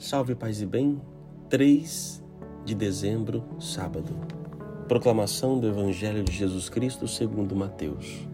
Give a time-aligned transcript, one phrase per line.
[0.00, 0.98] Salve paz e bem,
[1.50, 2.22] 3
[2.64, 4.16] de dezembro, sábado.
[4.88, 8.26] Proclamação do Evangelho de Jesus Cristo segundo Mateus.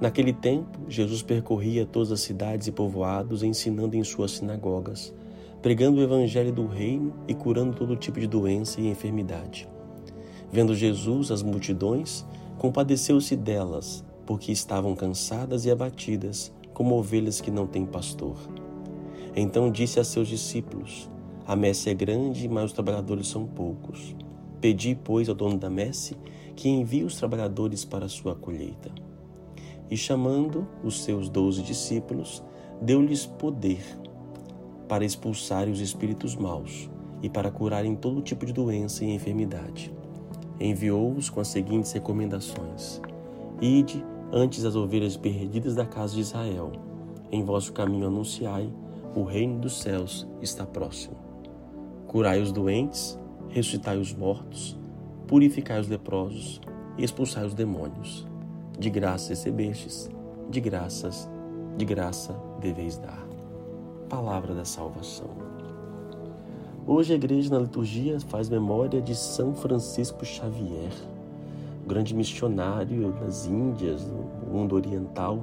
[0.00, 5.14] Naquele tempo, Jesus percorria todas as cidades e povoados, ensinando em suas sinagogas,
[5.62, 9.68] pregando o evangelho do reino e curando todo tipo de doença e enfermidade.
[10.50, 12.26] Vendo Jesus as multidões,
[12.58, 18.36] compadeceu-se delas, porque estavam cansadas e abatidas, como ovelhas que não têm pastor.
[19.40, 21.08] Então disse a seus discípulos:
[21.46, 24.16] A messe é grande, mas os trabalhadores são poucos.
[24.60, 26.16] Pedi, pois, ao dono da messe
[26.56, 28.90] que envie os trabalhadores para a sua colheita.
[29.88, 32.42] E chamando os seus doze discípulos,
[32.82, 33.80] deu-lhes poder
[34.88, 36.90] para expulsarem os espíritos maus
[37.22, 39.94] e para curarem todo tipo de doença e enfermidade.
[40.58, 43.00] Enviou-os com as seguintes recomendações:
[43.62, 46.72] Ide antes as ovelhas perdidas da casa de Israel.
[47.30, 48.68] Em vosso caminho anunciai:
[49.14, 51.16] o reino dos céus está próximo.
[52.06, 54.78] Curai os doentes, ressuscitai os mortos,
[55.26, 56.60] purificai os leprosos
[56.96, 58.26] e expulsai os demônios.
[58.78, 60.08] De graça recebestes,
[60.48, 61.28] de graças,
[61.76, 63.26] de graça deveis dar.
[64.08, 65.28] Palavra da salvação.
[66.86, 70.92] Hoje a igreja na liturgia faz memória de São Francisco Xavier,
[71.86, 75.40] grande missionário nas Índias, no mundo oriental,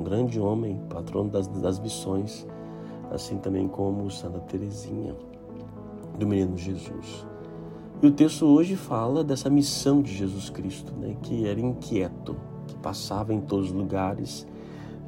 [0.00, 2.46] um grande homem, patrono das, das missões,
[3.10, 5.14] assim também como Santa Teresinha,
[6.18, 7.26] do Menino Jesus.
[8.02, 12.36] E o texto hoje fala dessa missão de Jesus Cristo, né, que era inquieto,
[12.66, 14.46] que passava em todos os lugares,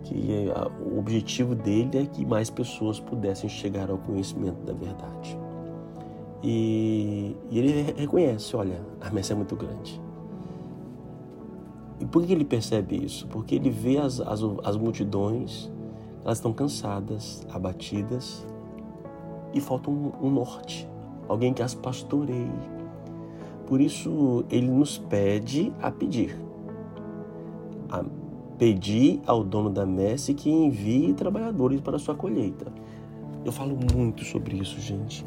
[0.02, 0.48] que
[0.84, 5.38] o objetivo dele é que mais pessoas pudessem chegar ao conhecimento da verdade.
[6.42, 10.00] E, e ele reconhece, olha, a messa é muito grande.
[12.00, 13.26] E por que ele percebe isso?
[13.28, 15.70] Porque ele vê as, as, as multidões,
[16.24, 18.46] elas estão cansadas, abatidas,
[19.52, 20.88] e falta um, norte,
[21.28, 22.50] alguém que as pastoreie.
[23.66, 26.36] Por isso ele nos pede a pedir.
[27.88, 28.04] A
[28.58, 32.70] pedir ao dono da messe que envie trabalhadores para a sua colheita.
[33.44, 35.24] Eu falo muito sobre isso, gente.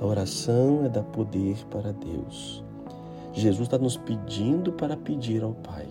[0.00, 2.62] A oração é dar poder para Deus.
[3.32, 5.88] Jesus está nos pedindo para pedir ao Pai.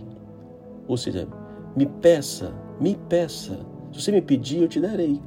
[0.88, 1.28] Ou seja,
[1.76, 3.60] me peça, me peça.
[3.98, 5.20] Se você me pedir, eu te darei.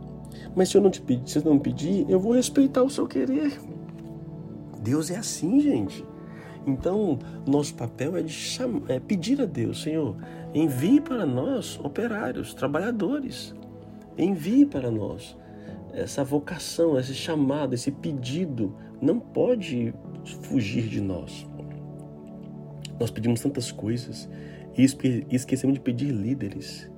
[0.55, 3.05] Mas se eu não te pedir, se eu não pedir, eu vou respeitar o seu
[3.05, 3.59] querer.
[4.81, 6.05] Deus é assim, gente.
[6.65, 10.17] Então, nosso papel é, de chamar, é pedir a Deus, Senhor,
[10.55, 13.55] envie para nós operários, trabalhadores.
[14.17, 15.37] Envie para nós
[15.93, 19.93] essa vocação, esse chamado, esse pedido não pode
[20.43, 21.45] fugir de nós.
[23.01, 24.29] Nós pedimos tantas coisas
[24.77, 24.85] e
[25.35, 26.90] esquecemos de pedir líderes,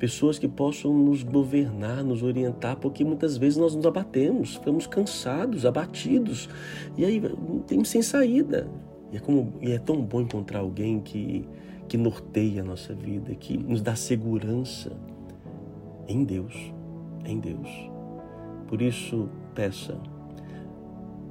[0.00, 5.66] pessoas que possam nos governar, nos orientar, porque muitas vezes nós nos abatemos, ficamos cansados,
[5.66, 6.48] abatidos,
[6.96, 7.22] e aí
[7.66, 8.66] temos sem saída.
[9.12, 11.46] E é, como, e é tão bom encontrar alguém que,
[11.86, 14.90] que norteia a nossa vida, que nos dá segurança
[16.08, 16.72] em Deus,
[17.26, 17.68] em Deus.
[18.68, 19.98] Por isso, peça,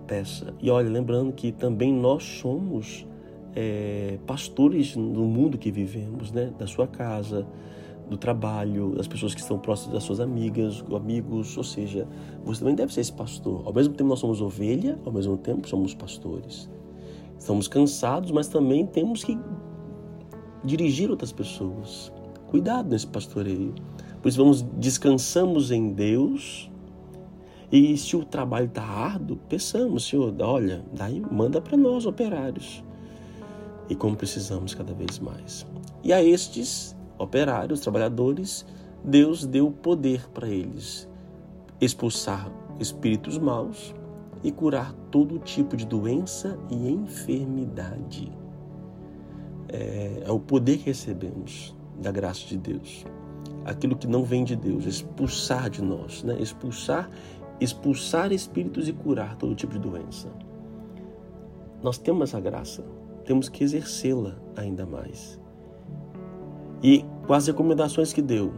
[0.06, 0.54] peça.
[0.62, 3.08] E olha, lembrando que também nós somos
[3.56, 6.54] é, pastores no mundo que vivemos, né?
[6.60, 7.48] Da sua casa,
[8.10, 12.08] do trabalho, das pessoas que estão próximas das suas amigas, amigos, ou seja,
[12.44, 13.62] você também deve ser esse pastor.
[13.66, 16.70] Ao mesmo tempo nós somos ovelha, ao mesmo tempo somos pastores.
[17.38, 19.38] Estamos cansados, mas também temos que
[20.64, 22.12] dirigir outras pessoas.
[22.48, 23.74] Cuidado nesse pastoreio.
[24.22, 26.70] Por isso vamos descansamos em Deus.
[27.72, 32.84] E se o trabalho está árduo, peçamos, Senhor, olha, daí manda para nós operários
[33.88, 35.66] e como precisamos cada vez mais.
[36.04, 38.66] E a estes operários, trabalhadores,
[39.04, 41.08] Deus deu poder para eles
[41.80, 43.94] expulsar espíritos maus
[44.44, 48.32] e curar todo tipo de doença e enfermidade.
[49.68, 53.06] É, é o poder que recebemos da graça de Deus.
[53.66, 56.38] Aquilo que não vem de Deus, expulsar de nós, né?
[56.40, 57.10] expulsar,
[57.60, 60.30] expulsar espíritos e curar todo tipo de doença.
[61.84, 62.84] Nós temos essa graça,
[63.26, 65.40] temos que exercê-la ainda mais.
[66.82, 68.52] E com as recomendações que deu,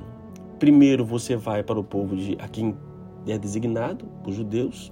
[0.57, 2.73] primeiro você vai para o povo de a quem
[3.27, 4.89] é designado, os judeus,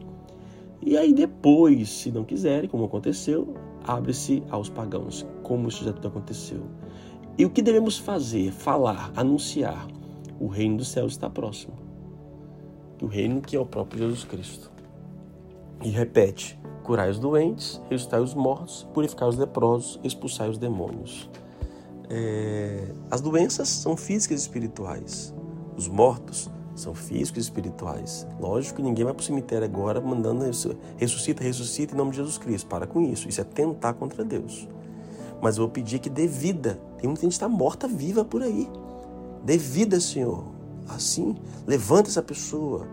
[0.82, 3.54] e aí depois, se não quiserem, como aconteceu,
[3.86, 6.60] abre-se aos pagãos, como isso já tudo aconteceu.
[7.38, 8.52] E o que devemos fazer?
[8.52, 9.88] Falar, anunciar.
[10.42, 11.76] O reino dos céus está próximo.
[13.02, 14.70] O reino que é o próprio Jesus Cristo.
[15.86, 21.30] E repete: curai os doentes, ressuscitai os mortos, purificai os leprosos, expulsai os demônios.
[22.10, 25.34] É, as doenças são físicas e espirituais.
[25.78, 28.28] Os mortos são físicos e espirituais.
[28.40, 30.44] Lógico que ninguém vai para o cemitério agora mandando
[30.98, 32.68] ressuscita, ressuscita em nome de Jesus Cristo.
[32.68, 33.30] Para com isso.
[33.30, 34.68] Isso é tentar contra Deus.
[35.42, 36.80] Mas eu vou pedir que dê vida.
[36.98, 38.68] Tem muita gente que está morta viva por aí.
[39.44, 40.44] Dê vida, Senhor.
[40.88, 41.36] Assim,
[41.68, 42.88] levanta essa pessoa.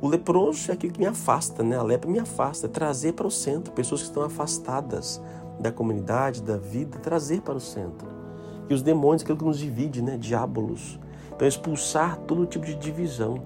[0.00, 1.76] O leproso é aquele que me afasta, né?
[1.76, 2.66] A lepra me afasta.
[2.66, 5.20] É trazer para o centro pessoas que estão afastadas
[5.60, 8.17] da comunidade, da vida, trazer para o centro.
[8.68, 10.16] E os demônios, aquilo que nos divide, né?
[10.16, 10.98] Diabolos
[11.38, 13.40] então, expulsar todo tipo de divisão.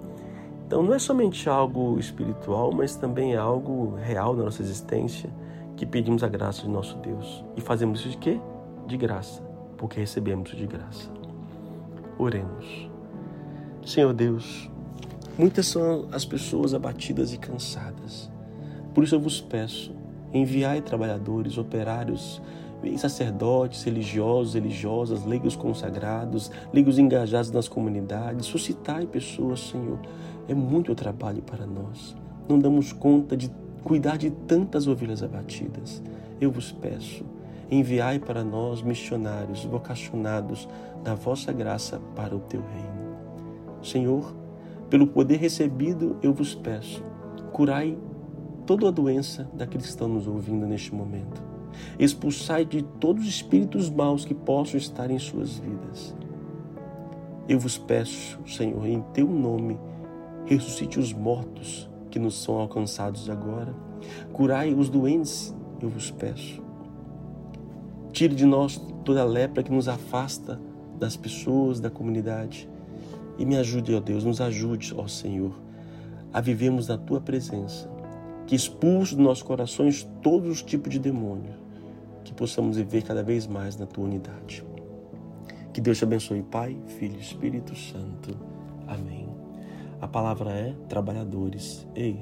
[0.67, 5.29] Então, não é somente algo espiritual, mas também é algo real na nossa existência
[5.77, 7.45] que pedimos a graça de nosso Deus.
[7.55, 8.41] E fazemos isso de quê?
[8.87, 9.43] De graça,
[9.77, 11.11] porque recebemos de graça.
[12.17, 12.91] Oremos.
[13.85, 14.71] Senhor Deus,
[15.37, 18.33] muitas são as pessoas abatidas e cansadas.
[18.95, 19.95] Por isso eu vos peço,
[20.33, 22.41] enviai trabalhadores, operários,
[22.99, 29.99] sacerdotes, religiosos, religiosas, leigos consagrados, leigos engajados nas comunidades, suscitai pessoas, Senhor.
[30.49, 32.17] É muito trabalho para nós.
[32.49, 33.51] Não damos conta de
[33.85, 36.03] cuidar de tantas ovelhas abatidas.
[36.41, 37.25] Eu vos peço,
[37.71, 40.69] enviai para nós missionários vocacionados
[41.05, 43.83] da vossa graça para o teu reino.
[43.83, 44.35] Senhor,
[44.91, 47.03] pelo poder recebido, eu vos peço,
[47.53, 47.97] curai
[48.67, 51.52] toda a doença daqueles que estão nos ouvindo neste momento
[51.99, 56.15] Expulsai de todos os espíritos maus que possam estar em suas vidas.
[57.49, 59.79] Eu vos peço, Senhor, em teu nome,
[60.47, 63.75] ressuscite os mortos que nos são alcançados agora.
[64.33, 66.63] Curai os doentes, eu vos peço.
[68.13, 70.61] Tire de nós toda a lepra que nos afasta
[70.99, 72.69] das pessoas, da comunidade.
[73.39, 75.53] E me ajude, ó Deus, nos ajude, ó Senhor,
[76.33, 77.91] a vivermos na tua presença.
[78.47, 81.62] Que expulse dos nossos corações todos os tipos de demônios
[82.25, 84.65] que possamos viver cada vez mais na tua unidade.
[85.73, 88.37] Que Deus te abençoe, Pai, Filho e Espírito Santo.
[88.87, 89.29] Amém.
[90.01, 91.87] A palavra é trabalhadores.
[91.95, 92.19] Ei,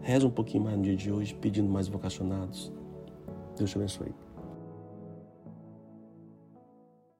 [0.00, 2.72] reza um pouquinho mais no dia de hoje, pedindo mais vocacionados.
[3.56, 4.25] Deus te abençoe.